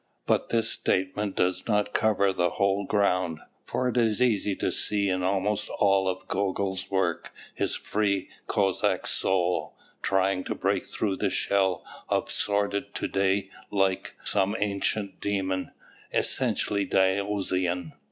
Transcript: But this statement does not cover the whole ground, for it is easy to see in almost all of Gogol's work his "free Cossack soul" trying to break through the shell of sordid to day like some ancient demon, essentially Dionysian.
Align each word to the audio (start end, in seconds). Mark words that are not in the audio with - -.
But 0.25 0.49
this 0.49 0.71
statement 0.71 1.35
does 1.35 1.67
not 1.67 1.93
cover 1.93 2.33
the 2.33 2.49
whole 2.57 2.87
ground, 2.87 3.37
for 3.63 3.87
it 3.87 3.97
is 3.97 4.19
easy 4.19 4.55
to 4.55 4.71
see 4.71 5.09
in 5.09 5.21
almost 5.21 5.69
all 5.77 6.09
of 6.09 6.27
Gogol's 6.27 6.89
work 6.89 7.31
his 7.53 7.75
"free 7.75 8.27
Cossack 8.47 9.05
soul" 9.05 9.75
trying 10.01 10.43
to 10.45 10.55
break 10.55 10.85
through 10.87 11.17
the 11.17 11.29
shell 11.29 11.85
of 12.09 12.31
sordid 12.31 12.95
to 12.95 13.07
day 13.07 13.51
like 13.69 14.15
some 14.23 14.55
ancient 14.57 15.21
demon, 15.21 15.69
essentially 16.11 16.83
Dionysian. 16.83 17.93